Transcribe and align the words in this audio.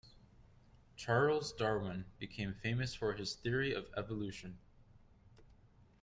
Charles 0.95 1.51
Darwin 1.53 2.05
became 2.17 2.55
famous 2.55 2.95
for 2.95 3.13
his 3.13 3.35
theory 3.35 3.71
of 3.71 3.85
evolution. 3.95 4.57